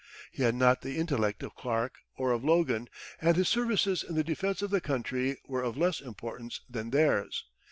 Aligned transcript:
He 0.31 0.41
had 0.41 0.55
not 0.55 0.81
the 0.81 0.97
intellect 0.97 1.43
of 1.43 1.53
Clark 1.53 1.93
or 2.17 2.31
of 2.31 2.43
Logan, 2.43 2.87
and 3.21 3.37
his 3.37 3.47
services 3.49 4.01
in 4.01 4.15
the 4.15 4.23
defense 4.23 4.63
of 4.63 4.71
the 4.71 4.81
country 4.81 5.37
were 5.45 5.61
of 5.61 5.77
less 5.77 6.01
importance 6.01 6.59
than 6.67 6.89
theirs. 6.89 7.45